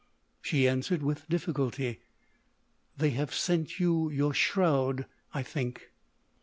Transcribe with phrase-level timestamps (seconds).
[0.41, 1.99] She answered with difficulty:
[2.97, 5.91] "They have sent you your shroud, I think."